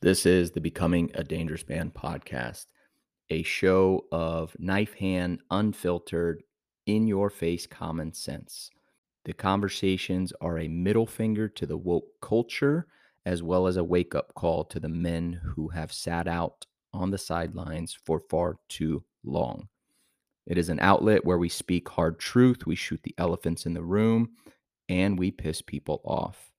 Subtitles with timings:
[0.00, 2.66] This is the Becoming a Dangerous Man podcast,
[3.30, 6.44] a show of knife hand, unfiltered,
[6.86, 8.70] in your face common sense.
[9.24, 12.86] The conversations are a middle finger to the woke culture,
[13.26, 17.10] as well as a wake up call to the men who have sat out on
[17.10, 19.66] the sidelines for far too long.
[20.46, 23.82] It is an outlet where we speak hard truth, we shoot the elephants in the
[23.82, 24.30] room,
[24.88, 26.52] and we piss people off.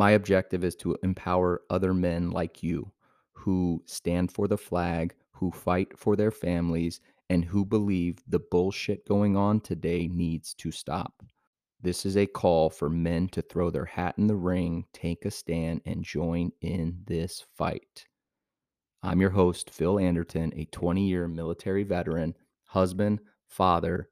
[0.00, 2.90] My objective is to empower other men like you
[3.32, 9.06] who stand for the flag, who fight for their families, and who believe the bullshit
[9.06, 11.22] going on today needs to stop.
[11.82, 15.30] This is a call for men to throw their hat in the ring, take a
[15.30, 18.06] stand, and join in this fight.
[19.02, 24.08] I'm your host, Phil Anderton, a 20 year military veteran, husband, father,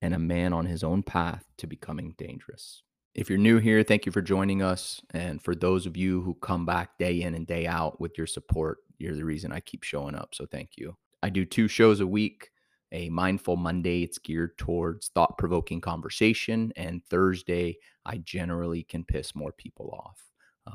[0.00, 2.84] and a man on his own path to becoming dangerous.
[3.14, 5.02] If you're new here, thank you for joining us.
[5.12, 8.26] And for those of you who come back day in and day out with your
[8.26, 10.34] support, you're the reason I keep showing up.
[10.34, 10.96] So thank you.
[11.22, 12.50] I do two shows a week
[12.92, 14.02] a mindful Monday.
[14.02, 16.72] It's geared towards thought provoking conversation.
[16.76, 20.20] And Thursday, I generally can piss more people off.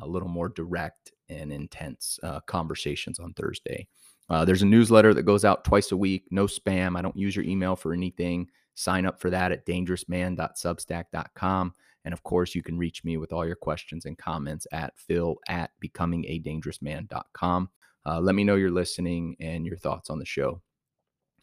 [0.02, 3.88] A little more direct and intense uh, conversations on Thursday.
[4.30, 6.98] Uh, there's a newsletter that goes out twice a week, no spam.
[6.98, 8.50] I don't use your email for anything.
[8.76, 11.73] Sign up for that at dangerousman.substack.com.
[12.08, 15.36] And of course, you can reach me with all your questions and comments at phil
[15.50, 17.69] at becomingadangerousman.com.
[18.05, 20.61] Uh, let me know you're listening and your thoughts on the show.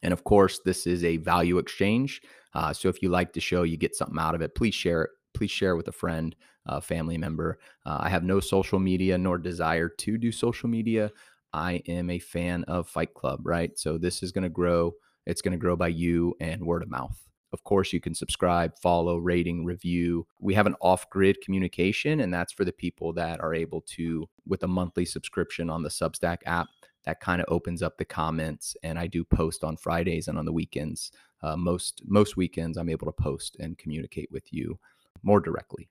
[0.03, 2.23] And of course, this is a value exchange.
[2.55, 5.03] Uh, so if you like the show, you get something out of it, please share
[5.03, 5.11] it.
[5.35, 6.35] Please share with a friend,
[6.65, 7.59] a family member.
[7.85, 11.11] Uh, I have no social media nor desire to do social media.
[11.53, 13.79] I am a fan of Fight Club, right?
[13.79, 14.95] So this is going to grow.
[15.27, 17.21] It's going to grow by you and word of mouth.
[17.55, 20.27] Of course, you can subscribe, follow, rating, review.
[20.41, 24.29] We have an off grid communication, and that's for the people that are able to,
[24.45, 26.67] with a monthly subscription on the Substack app,
[27.05, 30.45] that kind of opens up the comments and i do post on fridays and on
[30.45, 31.13] the weekends.
[31.43, 34.79] Uh, most most weekends i'm able to post and communicate with you
[35.23, 35.89] more directly.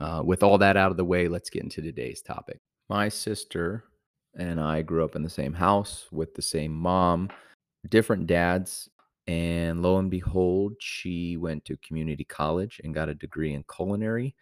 [0.00, 2.60] Uh, with all that out of the way let's get into today's topic.
[2.88, 3.84] My sister
[4.36, 7.30] and i grew up in the same house with the same mom.
[7.88, 8.88] Different dads
[9.26, 14.34] and lo and behold she went to community college and got a degree in culinary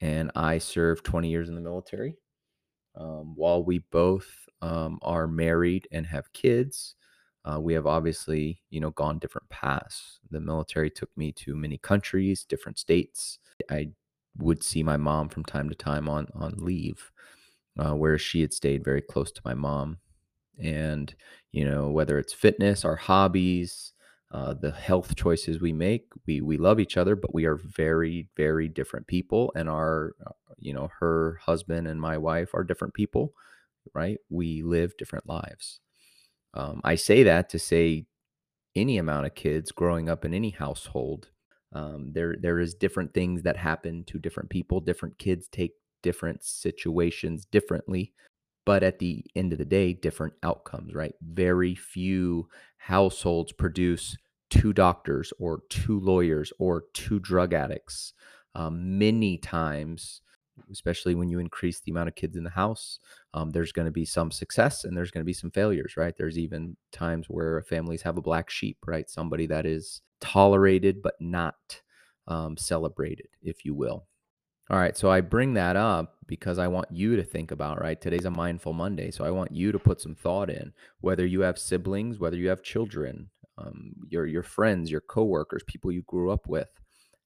[0.00, 2.16] and i served 20 years in the military
[2.96, 4.28] um, while we both
[4.62, 6.94] um, are married and have kids,
[7.44, 10.20] uh, we have obviously, you know, gone different paths.
[10.30, 13.38] The military took me to many countries, different states.
[13.70, 13.90] I
[14.36, 17.10] would see my mom from time to time on on leave,
[17.78, 19.98] uh, where she had stayed very close to my mom.
[20.58, 21.14] And
[21.52, 23.92] you know, whether it's fitness, our hobbies,
[24.30, 28.28] uh, the health choices we make, we we love each other, but we are very
[28.36, 32.94] very different people, and our uh, you know her husband and my wife are different
[32.94, 33.34] people
[33.94, 34.18] right?
[34.28, 35.80] We live different lives.
[36.54, 38.06] Um, I say that to say
[38.74, 41.28] any amount of kids growing up in any household,
[41.72, 44.80] um, there there is different things that happen to different people.
[44.80, 48.12] Different kids take different situations differently,
[48.64, 50.94] but at the end of the day, different outcomes.
[50.94, 51.14] Right?
[51.22, 52.48] Very few
[52.78, 54.16] households produce
[54.50, 58.12] two doctors or two lawyers or two drug addicts.
[58.54, 60.22] Um, many times
[60.70, 62.98] especially when you increase the amount of kids in the house
[63.34, 66.14] um, there's going to be some success and there's going to be some failures right
[66.16, 71.14] there's even times where families have a black sheep right somebody that is tolerated but
[71.20, 71.80] not
[72.26, 74.06] um, celebrated if you will
[74.70, 78.00] all right so i bring that up because i want you to think about right
[78.00, 81.40] today's a mindful monday so i want you to put some thought in whether you
[81.40, 83.28] have siblings whether you have children
[83.58, 86.68] um, your your friends your coworkers people you grew up with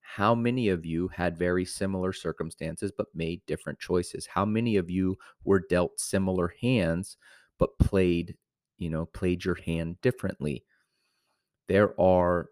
[0.04, 4.26] how many of you had very similar circumstances but made different choices?
[4.26, 7.16] How many of you were dealt similar hands
[7.58, 8.36] but played
[8.76, 10.62] you know played your hand differently?
[11.68, 12.48] There are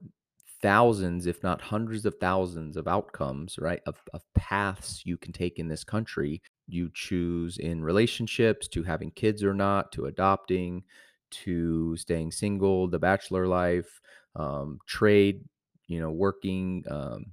[0.63, 5.59] thousands if not hundreds of thousands of outcomes right of, of paths you can take
[5.59, 6.41] in this country.
[6.69, 10.85] You choose in relationships to having kids or not to adopting
[11.31, 14.01] to staying single the bachelor life
[14.37, 15.45] um, trade
[15.89, 17.27] you know working um,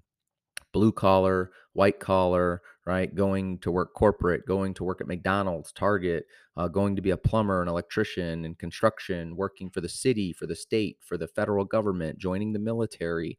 [0.72, 3.14] blue collar, white collar, right?
[3.14, 6.26] Going to work corporate, going to work at McDonald's, Target,
[6.58, 10.48] uh, going to be a plumber, an electrician in construction, working for the city, for
[10.48, 13.38] the state, for the federal government, joining the military.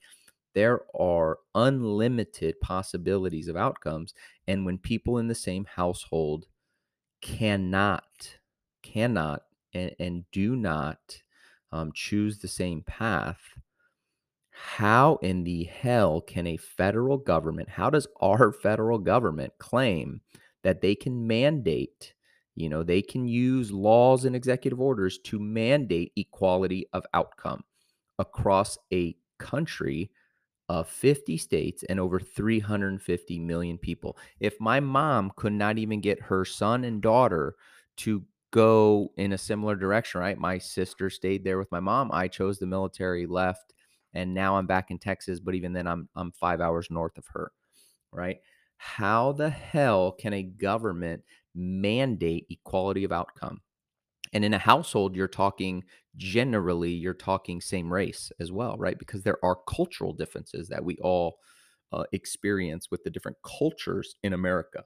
[0.55, 4.15] There are unlimited possibilities of outcomes.
[4.47, 6.47] And when people in the same household
[7.21, 8.37] cannot,
[8.85, 9.43] cannot,
[9.75, 11.23] and, and do not
[11.73, 13.41] um, choose the same path,
[14.63, 20.21] how in the hell can a federal government, how does our federal government claim
[20.63, 22.15] that they can mandate,
[22.55, 27.65] You know, they can use laws and executive orders to mandate equality of outcome
[28.19, 30.11] across a country
[30.69, 34.17] of 50 states and over 350 million people.
[34.39, 37.57] If my mom could not even get her son and daughter
[37.99, 40.39] to go in a similar direction, right?
[40.39, 42.11] My sister stayed there with my mom.
[42.13, 43.75] I chose the military, left,
[44.15, 47.27] and now I'm back in Texas, but even then I'm I'm 5 hours north of
[47.29, 47.53] her,
[48.13, 48.39] right?
[48.77, 51.23] How the hell can a government
[51.55, 53.61] mandate equality of outcome?
[54.33, 55.85] And in a household, you're talking
[56.17, 58.99] generally, you're talking same race as well, right?
[58.99, 61.39] Because there are cultural differences that we all
[61.93, 64.85] uh, experience with the different cultures in America.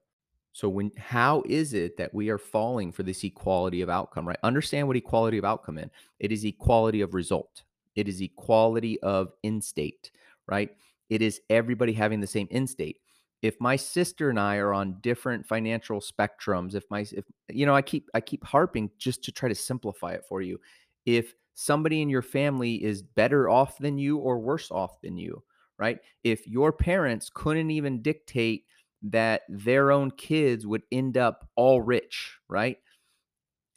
[0.53, 4.39] So when how is it that we are falling for this equality of outcome, right?
[4.43, 5.91] Understand what equality of outcome is.
[6.21, 7.65] It is equality of result.
[7.97, 10.11] It is equality of in state,
[10.47, 10.71] right?
[11.11, 12.99] It is everybody having the same in state.
[13.43, 17.75] If my sister and I are on different financial spectrums, if my if you know,
[17.75, 20.59] I keep I keep harping just to try to simplify it for you.
[21.05, 25.43] If somebody in your family is better off than you or worse off than you,
[25.79, 25.99] right?
[26.25, 28.65] If your parents couldn't even dictate
[29.03, 32.79] that their own kids would end up all rich, right?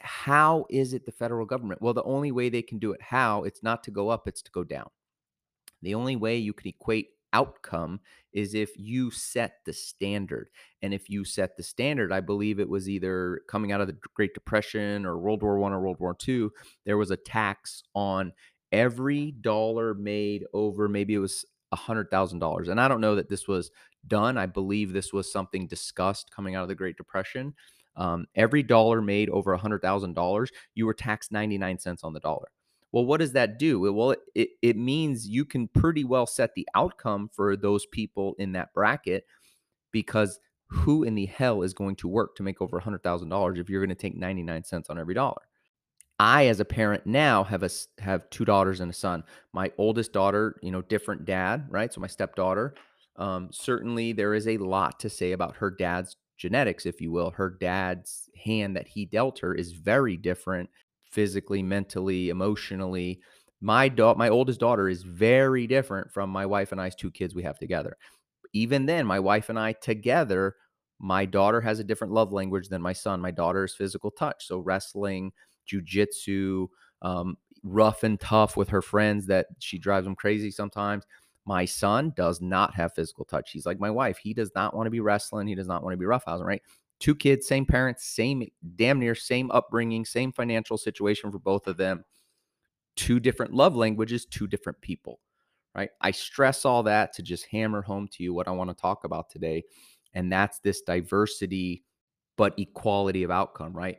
[0.08, 1.82] How is it the federal government?
[1.82, 3.44] Well, the only way they can do it, how?
[3.44, 4.90] It's not to go up, it's to go down.
[5.82, 8.00] The only way you can equate outcome
[8.34, 10.50] is if you set the standard.
[10.82, 13.98] And if you set the standard, I believe it was either coming out of the
[14.14, 16.52] Great Depression or World War One or World War Two,
[16.86, 18.32] there was a tax on
[18.72, 22.70] every dollar made over maybe it was a hundred thousand dollars.
[22.70, 23.72] And I don't know that this was
[24.08, 24.38] done.
[24.38, 27.54] I believe this was something discussed coming out of the Great Depression.
[27.98, 32.14] Um, every dollar made over a hundred thousand dollars, you were taxed 99 cents on
[32.14, 32.48] the dollar.
[32.92, 33.92] Well, what does that do?
[33.92, 38.54] Well, it, it means you can pretty well set the outcome for those people in
[38.54, 39.26] that bracket
[39.92, 43.82] because who in the hell is going to work to make over $100,000 if you're
[43.82, 45.42] going to take 99 cents on every dollar?
[46.20, 47.70] I, as a parent now, have a
[48.00, 49.24] have two daughters and a son.
[49.54, 51.94] My oldest daughter, you know, different dad, right?
[51.94, 52.74] So my stepdaughter.
[53.18, 57.32] Um, certainly, there is a lot to say about her dad's genetics, if you will.
[57.32, 60.70] Her dad's hand that he dealt her is very different,
[61.04, 63.22] physically, mentally, emotionally.
[63.62, 67.34] My daughter, my oldest daughter, is very different from my wife and I's two kids
[67.34, 67.98] we have together.
[68.54, 70.56] Even then, my wife and I together
[71.00, 73.22] my daughter has a different love language than my son.
[73.22, 74.48] My daughter is physical touch.
[74.48, 75.32] So wrestling,
[75.72, 76.68] jujitsu,
[77.02, 81.06] um, rough and tough with her friends that she drives them crazy sometimes.
[81.48, 83.52] My son does not have physical touch.
[83.52, 84.18] He's like my wife.
[84.18, 85.48] He does not want to be wrestling.
[85.48, 86.62] He does not want to be roughhousing, right?
[87.00, 91.78] Two kids, same parents, same damn near same upbringing, same financial situation for both of
[91.78, 92.04] them.
[92.96, 95.20] Two different love languages, two different people,
[95.74, 95.90] right?
[96.02, 99.04] I stress all that to just hammer home to you what I want to talk
[99.06, 99.64] about today.
[100.14, 101.84] And that's this diversity,
[102.38, 103.98] but equality of outcome, right?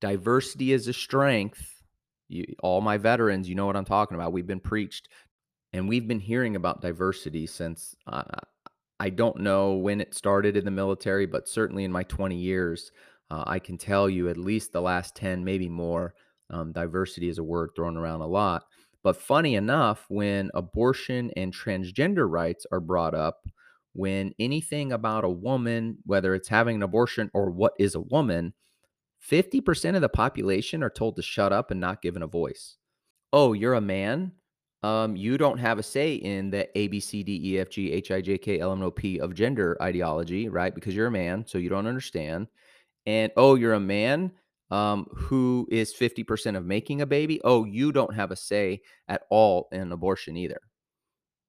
[0.00, 1.82] diversity is a strength.
[2.28, 4.32] You, all my veterans, you know what I'm talking about.
[4.32, 5.08] We've been preached
[5.72, 8.22] and we've been hearing about diversity since uh,
[9.00, 12.90] I don't know when it started in the military, but certainly in my 20 years,
[13.30, 16.14] uh, I can tell you at least the last 10, maybe more.
[16.50, 18.64] Um, diversity is a word thrown around a lot.
[19.04, 23.46] But funny enough, when abortion and transgender rights are brought up,
[23.92, 28.54] when anything about a woman, whether it's having an abortion or what is a woman,
[29.30, 32.76] 50% of the population are told to shut up and not given a voice.
[33.32, 34.32] Oh, you're a man?
[34.82, 37.92] Um, you don't have a say in the A, B, C, D, E, F, G,
[37.92, 40.74] H, I, J, K, L, M, N, O, P of gender ideology, right?
[40.74, 42.46] Because you're a man, so you don't understand.
[43.04, 44.32] And oh, you're a man
[44.70, 47.40] um, who is 50% of making a baby.
[47.42, 50.60] Oh, you don't have a say at all in abortion either.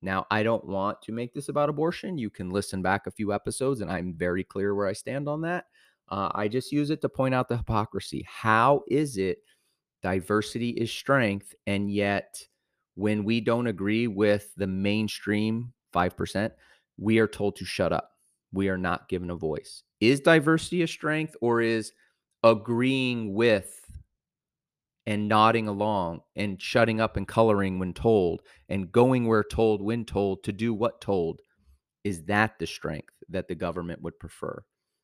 [0.02, 2.18] Now, I don't want to make this about abortion.
[2.18, 5.42] You can listen back a few episodes, and I'm very clear where I stand on
[5.42, 5.66] that.
[6.08, 8.26] Uh, I just use it to point out the hypocrisy.
[8.28, 9.40] How is it
[10.02, 12.42] diversity is strength, and yet
[13.00, 16.52] when we don't agree with the mainstream 5%,
[16.98, 18.12] we are told to shut up.
[18.52, 19.84] We are not given a voice.
[20.02, 21.92] Is diversity a strength, or is
[22.44, 23.74] agreeing with
[25.06, 30.06] and nodding along and shutting up and coloring when told and going where told when
[30.06, 31.42] told to do what told?
[32.04, 34.64] Is that the strength that the government would prefer?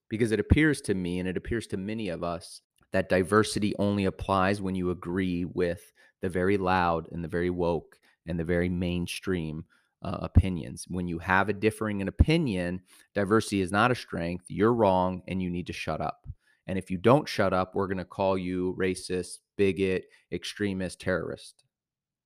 [0.09, 2.61] because it appears to me and it appears to many of us
[2.91, 5.91] that diversity only applies when you agree with
[6.25, 9.63] the very loud and the very woke and the very mainstream
[10.01, 10.85] uh, opinions.
[10.87, 12.81] When you have a differing an opinion,
[13.13, 14.45] diversity is not a strength.
[14.47, 16.25] You're wrong and you need to shut up.
[16.65, 21.63] And if you don't shut up, we're going to call you racist, bigot, extremist, terrorist.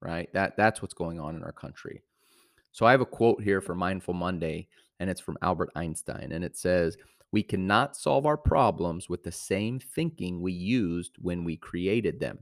[0.01, 0.32] Right?
[0.32, 2.01] That that's what's going on in our country.
[2.72, 4.70] So I have a quote here for Mindful Monday
[5.01, 6.96] and it's from Albert Einstein and it says,
[7.34, 12.39] We cannot solve our problems with the same thinking we used when we created them.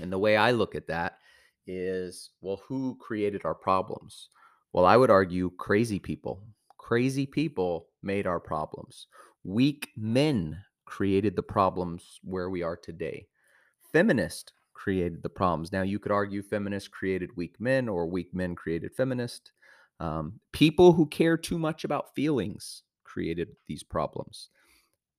[0.00, 1.18] And the way I look at that
[1.66, 4.28] is well, who created our problems?
[4.72, 6.42] Well, I would argue crazy people.
[6.78, 9.06] Crazy people made our problems.
[9.44, 13.26] Weak men created the problems where we are today.
[13.92, 15.72] Feminist created the problems.
[15.72, 19.52] Now, you could argue feminists created weak men or weak men created feminist.
[19.98, 24.48] Um, people who care too much about feelings created these problems.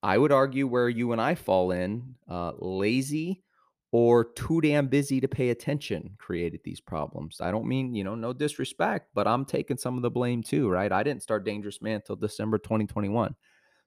[0.01, 3.44] I would argue where you and I fall in, uh, lazy
[3.91, 7.41] or too damn busy to pay attention created these problems.
[7.41, 10.69] I don't mean, you know, no disrespect, but I'm taking some of the blame too,
[10.69, 10.91] right?
[10.91, 13.36] I didn't start Dangerous Man until December 2021.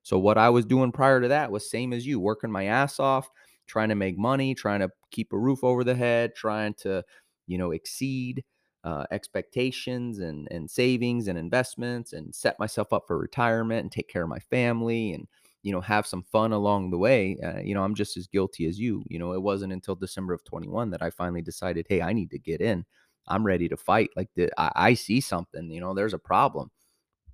[0.03, 3.01] So what I was doing prior to that was same as you, working my ass
[3.01, 3.31] off,
[3.67, 7.03] trying to make money, trying to keep a roof over the head, trying to,
[7.47, 8.45] you know, exceed
[8.85, 14.09] uh, expectations and and savings and investments and set myself up for retirement and take
[14.09, 15.27] care of my family and
[15.65, 18.67] you know have some fun along the way uh, you know i'm just as guilty
[18.67, 22.01] as you you know it wasn't until december of 21 that i finally decided hey
[22.01, 22.85] i need to get in.
[23.27, 24.11] I'm ready to fight.
[24.17, 26.71] Like the, I, I see something you know there's a problem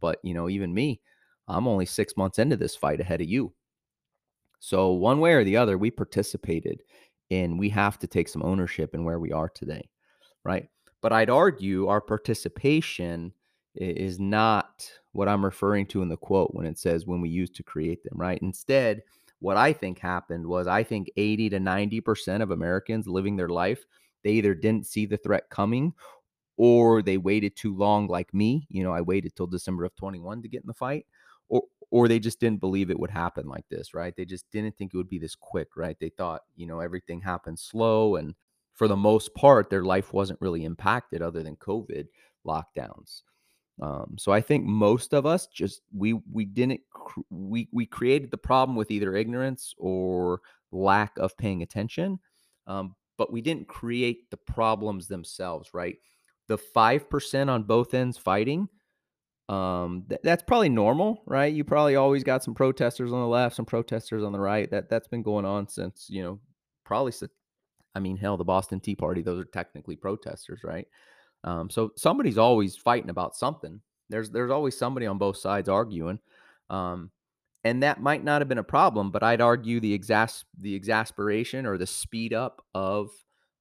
[0.00, 1.00] but you know even me
[1.48, 3.52] i'm only six months into this fight ahead of you.
[4.60, 6.82] So one way or the other we participated
[7.30, 9.90] and we have to take some ownership in where we are today
[10.44, 10.68] right?
[11.02, 13.32] But i'd argue our participation
[13.74, 17.54] is not what I'm referring to in the quote when it says when we used
[17.56, 18.40] to create them, right?
[18.42, 19.02] Instead,
[19.40, 23.84] what I think happened was I think 80 to 90% of Americans living their life,
[24.22, 25.92] they either didn't see the threat coming
[26.56, 30.42] or they waited too long like me, you know, I waited till December of 21
[30.42, 31.06] to get in the fight
[31.48, 31.62] or
[31.92, 34.14] or they just didn't believe it would happen like this, right?
[34.16, 35.96] They just didn't think it would be this quick, right?
[35.98, 38.34] They thought, you know, everything happened slow and
[38.74, 42.06] for the most part their life wasn't really impacted other than COVID
[42.46, 43.22] lockdowns.
[43.80, 48.30] Um, so I think most of us just we we didn't cr- we we created
[48.30, 52.18] the problem with either ignorance or lack of paying attention,
[52.66, 55.70] um, but we didn't create the problems themselves.
[55.72, 55.96] Right,
[56.46, 58.68] the five percent on both ends fighting.
[59.48, 61.52] Um, th- that's probably normal, right?
[61.52, 64.70] You probably always got some protesters on the left, some protesters on the right.
[64.70, 66.38] That that's been going on since you know
[66.84, 67.14] probably.
[67.94, 70.86] I mean, hell, the Boston Tea Party; those are technically protesters, right?
[71.44, 73.80] Um, so somebody's always fighting about something.
[74.08, 76.18] There's there's always somebody on both sides arguing,
[76.68, 77.10] um,
[77.64, 79.10] and that might not have been a problem.
[79.10, 83.10] But I'd argue the exas the exasperation or the speed up of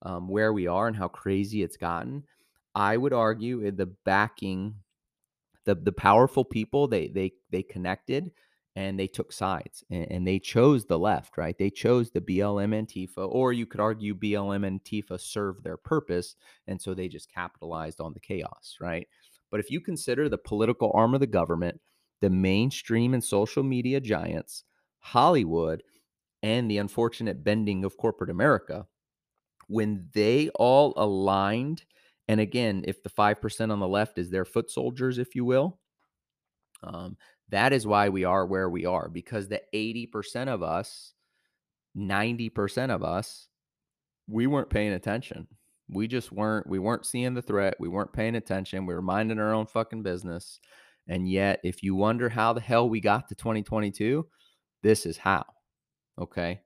[0.01, 2.24] um, where we are and how crazy it's gotten.
[2.75, 4.75] I would argue the backing,
[5.65, 8.31] the the powerful people they they they connected
[8.79, 11.57] and they took sides and, and, they chose the left, right?
[11.57, 16.38] They chose the BLM Antifa, or you could argue BLM Antifa served their purpose.
[16.65, 19.05] And so they just capitalized on the chaos, right?
[19.51, 21.81] But if you consider the political arm of the government,
[22.21, 24.63] the mainstream and social media giants,
[25.00, 25.83] Hollywood,
[26.41, 28.88] and the unfortunate bending of corporate America,
[29.67, 31.83] when they all aligned,
[32.29, 35.79] and again, if the 5% on the left is their foot soldiers, if you will,
[36.81, 37.17] um,
[37.49, 41.13] that is why we are where we are because the 80% of us,
[41.97, 43.47] 90% of us,
[44.27, 45.47] we weren't paying attention.
[45.91, 47.75] We just weren't we weren't seeing the threat.
[47.79, 48.85] We weren't paying attention.
[48.85, 50.59] We were minding our own fucking business.
[51.07, 54.27] And yet, if you wonder how the hell we got to 2022,
[54.83, 55.43] this is how.
[56.19, 56.61] Okay?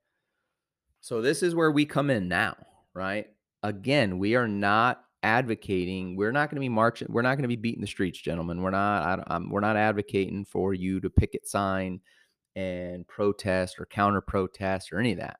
[0.99, 2.57] So this is where we come in now,
[2.93, 3.27] right?
[3.61, 6.15] Again, we are not advocating.
[6.15, 7.07] We're not going to be marching.
[7.09, 8.61] We're not going to be beating the streets, gentlemen.
[8.61, 9.23] We're not.
[9.27, 12.01] I, we're not advocating for you to picket sign
[12.55, 15.37] and protest or counter protest or any of that.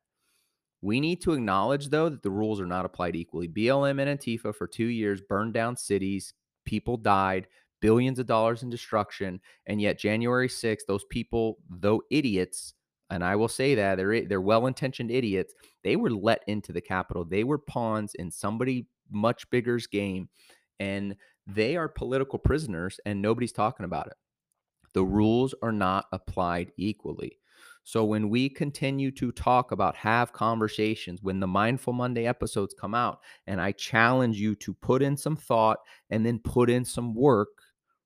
[0.82, 3.48] We need to acknowledge, though, that the rules are not applied equally.
[3.48, 6.34] BLM and Antifa for two years burned down cities,
[6.66, 7.48] people died,
[7.82, 12.74] billions of dollars in destruction, and yet January 6th, those people, though idiots,
[13.10, 17.24] and I will say that they're they're well-intentioned idiots, they were let into the Capitol.
[17.24, 20.30] They were pawns in somebody much bigger's game,
[20.80, 21.16] and
[21.48, 24.14] they are political prisoners, and nobody's talking about it.
[24.94, 27.40] The rules are not applied equally.
[27.84, 32.96] So when we continue to talk about have conversations, when the Mindful Monday episodes come
[32.96, 35.80] out, and I challenge you to put in some thought
[36.10, 37.50] and then put in some work,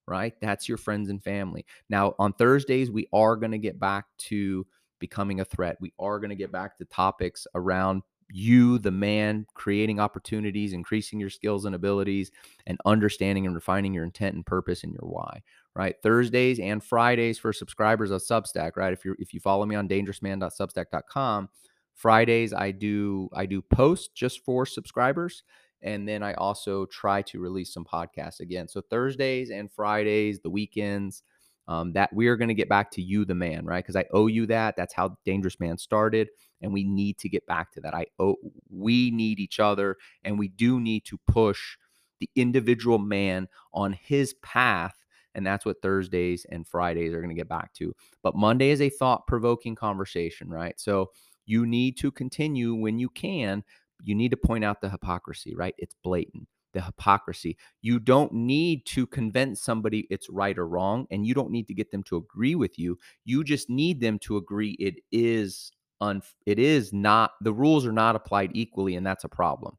[0.07, 0.33] right?
[0.41, 1.65] That's your friends and family.
[1.89, 4.65] Now, on Thursdays, we are going to get back to
[4.99, 5.77] becoming a threat.
[5.79, 11.19] We are going to get back to topics around you, the man, creating opportunities, increasing
[11.19, 12.31] your skills and abilities,
[12.65, 15.41] and understanding and refining your intent and purpose and your why.
[15.75, 18.75] Right, Thursdays and Fridays for subscribers of Substack.
[18.75, 21.49] Right, if you if you follow me on dangerousman.substack.com,
[21.93, 25.43] Fridays I do I do posts just for subscribers,
[25.81, 28.67] and then I also try to release some podcasts again.
[28.67, 31.23] So Thursdays and Fridays, the weekends.
[31.69, 33.83] Um, that we are going to get back to you, the man, right?
[33.83, 34.75] Because I owe you that.
[34.77, 36.29] That's how Dangerous Man started,
[36.61, 37.93] and we need to get back to that.
[37.93, 38.37] I owe.
[38.69, 41.77] We need each other, and we do need to push
[42.19, 44.95] the individual man on his path
[45.37, 47.95] and that's what Thursdays and Fridays are going to get back to.
[48.23, 50.77] But Monday is a thought provoking conversation, right?
[50.79, 51.11] So
[51.45, 53.63] you need to continue when you can.
[54.03, 55.75] You need to point out the hypocrisy, right?
[55.77, 56.47] It's blatant.
[56.73, 57.57] The hypocrisy.
[57.81, 61.73] You don't need to convince somebody it's right or wrong, and you don't need to
[61.73, 62.97] get them to agree with you.
[63.25, 65.71] You just need them to agree it is
[66.01, 69.77] un- it is not the rules are not applied equally, and that's a problem,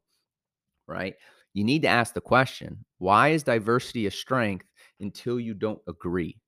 [0.87, 1.15] right?
[1.53, 4.67] You need to ask the question: Why is diversity a strength
[4.99, 6.39] until you don't agree?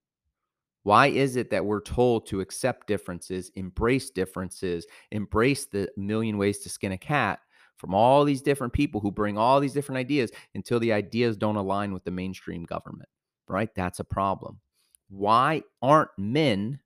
[0.84, 6.60] Why is it that we're told to accept differences, embrace differences, embrace the million ways
[6.60, 7.40] to skin a cat
[7.82, 11.56] from all these different people who bring all these different ideas until the ideas don't
[11.56, 13.10] align with the mainstream government?
[13.48, 13.74] Right?
[13.76, 14.60] That's a problem.
[15.10, 16.80] Why aren't men,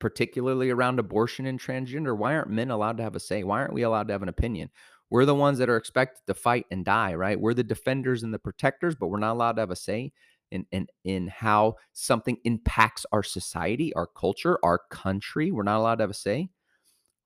[0.00, 3.44] particularly around abortion and transgender, why aren't men allowed to have a say?
[3.44, 4.70] Why aren't we allowed to have an opinion?
[5.08, 7.40] We're the ones that are expected to fight and die, right?
[7.40, 10.12] We're the defenders and the protectors, but we're not allowed to have a say
[10.50, 15.52] in, in, in how something impacts our society, our culture, our country.
[15.52, 16.50] We're not allowed to have a say,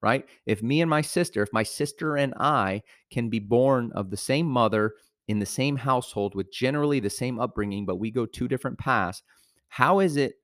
[0.06, 0.24] right?
[0.46, 4.16] If me and my sister, if my sister and I can be born of the
[4.16, 4.94] same mother
[5.26, 9.24] in the same household with generally the same upbringing, but we go two different paths,
[9.68, 10.34] how is it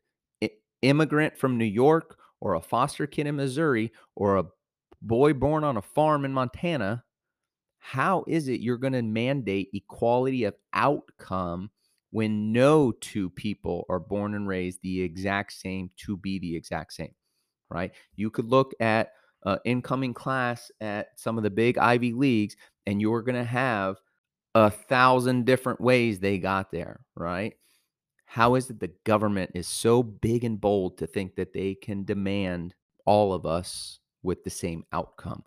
[0.83, 4.47] immigrant from New York or a foster kid in Missouri or a
[5.01, 7.05] boy born on a farm in Montana?
[7.79, 11.71] How is it you're going to mandate equality of outcome
[12.11, 16.95] when no two people are born and raised the exact same to be the exact
[16.95, 17.15] same,
[17.71, 17.93] right?
[18.17, 19.13] You could look at
[19.45, 22.57] uh, incoming class at some of the big Ivy Leagues,
[22.87, 23.97] and you're going to have
[24.55, 27.55] a thousand different ways they got there, right?
[28.27, 32.05] How is it the government is so big and bold to think that they can
[32.05, 35.45] demand all of us with the same outcome?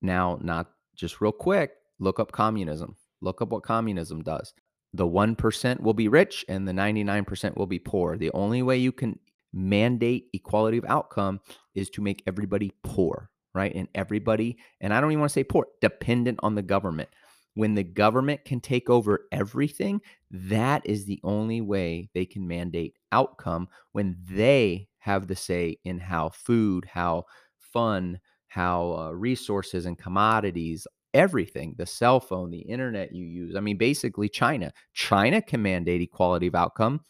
[0.00, 2.96] Now, not just real quick, look up communism.
[3.20, 4.54] Look up what communism does
[4.92, 8.16] the 1% will be rich and the 99% will be poor.
[8.16, 9.18] The only way you can
[9.52, 11.40] mandate equality of outcome
[11.74, 13.74] is to make everybody poor, right?
[13.74, 17.08] And everybody, and I don't even want to say poor, dependent on the government.
[17.54, 22.94] When the government can take over everything, that is the only way they can mandate
[23.10, 27.24] outcome when they have the say in how food, how
[27.58, 33.56] fun, how uh, resources and commodities, everything the cell phone, the internet you use.
[33.56, 34.72] I mean, basically, China.
[34.92, 37.00] China can mandate equality of outcome.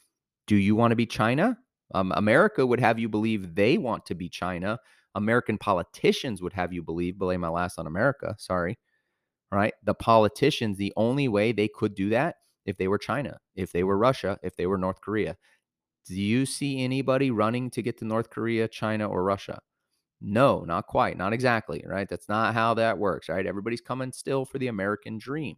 [0.46, 1.59] Do you want to be China?
[1.94, 4.79] Um, America would have you believe they want to be China.
[5.14, 8.79] American politicians would have you believe, belay my last on America, sorry.
[9.53, 9.74] Right?
[9.85, 13.85] The politicians, the only way they could do that if they were China, if they
[13.85, 15.37] were Russia, if they were North Korea.
[16.07, 19.61] Do you see anybody running to get to North Korea, China, or Russia?
[20.20, 22.09] No, not quite, not exactly, right?
[22.09, 23.46] That's not how that works, right?
[23.46, 25.57] Everybody's coming still for the American dream.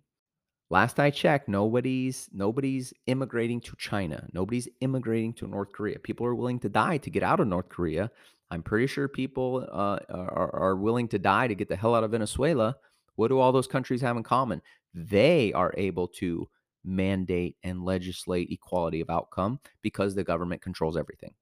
[0.73, 4.27] Last I checked, nobody's nobody's immigrating to China.
[4.33, 5.99] Nobody's immigrating to North Korea.
[5.99, 8.11] People are willing to die to get out of North Korea.
[8.51, 12.05] I'm pretty sure people uh, are, are willing to die to get the hell out
[12.05, 12.75] of Venezuela.
[13.17, 14.63] What do all those countries have in common?
[14.95, 16.49] They are able to
[16.85, 21.35] mandate and legislate equality of outcome because the government controls everything.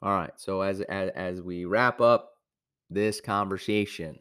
[0.00, 0.32] All right.
[0.36, 2.30] So as as, as we wrap up
[2.88, 4.18] this conversation,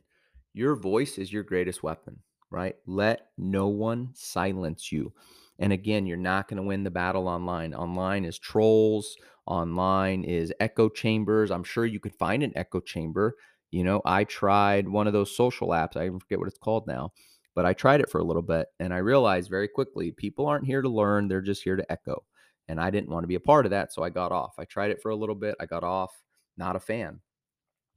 [0.53, 2.75] your voice is your greatest weapon, right?
[2.85, 5.13] Let no one silence you.
[5.59, 7.73] And again, you're not going to win the battle online.
[7.73, 11.51] Online is trolls, online is echo chambers.
[11.51, 13.35] I'm sure you could find an echo chamber.
[13.71, 15.97] You know, I tried one of those social apps.
[15.97, 17.11] I forget what it's called now,
[17.55, 20.65] but I tried it for a little bit and I realized very quickly people aren't
[20.65, 22.23] here to learn, they're just here to echo.
[22.69, 23.93] And I didn't want to be a part of that.
[23.93, 24.55] So I got off.
[24.59, 25.55] I tried it for a little bit.
[25.59, 26.11] I got off.
[26.57, 27.19] Not a fan,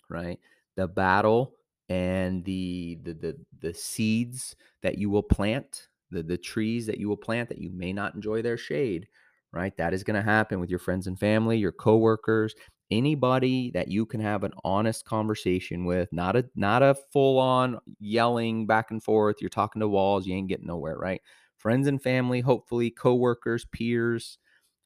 [0.08, 0.38] right?
[0.76, 1.54] the battle
[1.90, 7.08] and the the the, the seeds that you will plant the the trees that you
[7.08, 9.08] will plant that you may not enjoy their shade
[9.52, 9.76] right?
[9.78, 12.54] That is going to happen with your friends and family your coworkers
[12.90, 17.78] anybody that you can have an honest conversation with not a not a full on
[18.00, 21.20] yelling back and forth you're talking to walls you ain't getting nowhere right?
[21.56, 24.38] Friends and family hopefully coworkers peers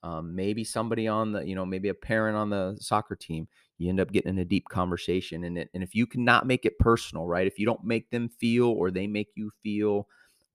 [0.03, 3.49] um, maybe somebody on the you know maybe a parent on the soccer team
[3.85, 6.65] you end up getting in a deep conversation and it, and if you cannot make
[6.65, 10.09] it personal right if you don't make them feel or they make you feel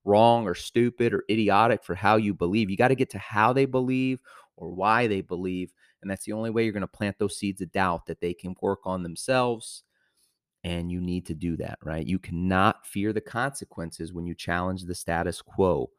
[0.04, 3.52] wrong or stupid or idiotic for how you believe you got to get to how
[3.52, 4.20] they believe
[4.56, 7.60] or why they believe and that's the only way you're going to plant those seeds
[7.60, 9.84] of doubt that they can work on themselves
[10.64, 12.06] and you need to do that right?
[12.06, 15.90] You cannot fear the consequences when you challenge the status quo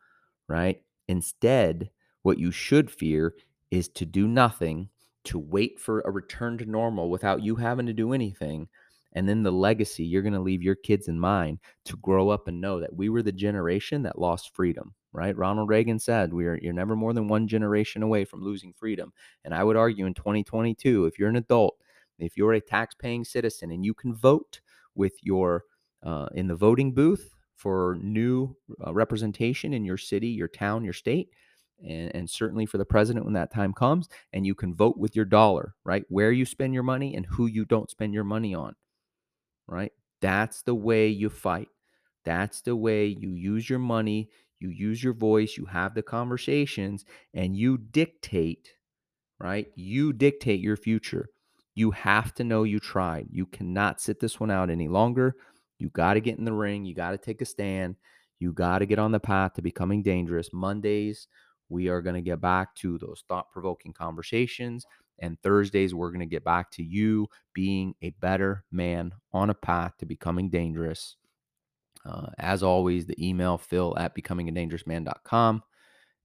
[0.48, 0.82] right?
[1.08, 1.90] Instead
[2.24, 3.34] what you should fear
[3.72, 4.90] is to do nothing
[5.26, 8.68] to wait for a return to normal without you having to do anything.
[9.14, 12.48] And then the legacy you're going to leave your kids and mine to grow up
[12.48, 15.36] and know that we were the generation that lost freedom, right?
[15.36, 19.12] Ronald Reagan said, "We are you're never more than one generation away from losing freedom."
[19.44, 21.76] And I would argue in 2022, if you're an adult,
[22.20, 24.62] if you're a tax-paying citizen and you can vote
[24.96, 25.66] with your
[26.04, 28.56] uh, in the voting booth for new
[28.86, 31.30] uh, representation in your city, your town, your state,
[31.88, 34.10] and, and certainly for the president when that time comes.
[34.34, 36.04] And you can vote with your dollar, right?
[36.10, 38.76] Where you spend your money and who you don't spend your money on,
[39.68, 39.92] right?
[40.22, 41.70] That's the way you fight.
[42.24, 47.04] That's the way you use your money, you use your voice, you have the conversations,
[47.34, 48.70] and you dictate,
[49.40, 49.68] right?
[49.76, 51.30] You dictate your future.
[51.74, 53.28] You have to know you tried.
[53.32, 55.36] You cannot sit this one out any longer.
[55.80, 56.86] You got to get in the ring.
[56.86, 57.96] You got to take a stand.
[58.40, 60.50] You got to get on the path to becoming dangerous.
[60.54, 61.28] Mondays,
[61.72, 64.86] we are going to get back to those thought provoking conversations.
[65.20, 69.54] And Thursdays, we're going to get back to you being a better man on a
[69.54, 71.16] path to becoming dangerous.
[72.06, 75.64] Uh, as always, the email phil at becomingadangerousman.com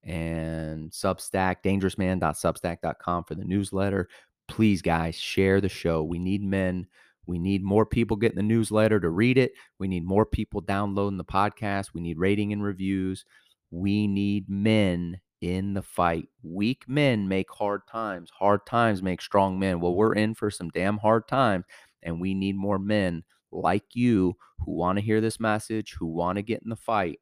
[0.03, 4.09] and Substack, dangerousman.substack.com for the newsletter.
[4.49, 6.03] Please, guys, share the show.
[6.03, 6.87] We need men.
[7.27, 9.53] We need more people getting the newsletter to read it.
[9.79, 11.93] We need more people downloading the podcast.
[11.93, 13.25] We need rating and reviews.
[13.71, 16.29] We need men in the fight.
[16.43, 18.31] Weak men make hard times.
[18.39, 19.81] Hard times make strong men.
[19.81, 21.65] Well, we're in for some damn hard times,
[22.03, 26.37] and we need more men like you who want to hear this message, who want
[26.37, 27.21] to get in the fight,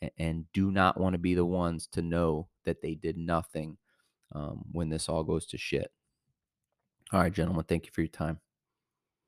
[0.00, 3.76] and, and do not want to be the ones to know that they did nothing
[4.34, 5.90] um, when this all goes to shit.
[7.12, 8.40] All right, gentlemen, thank you for your time.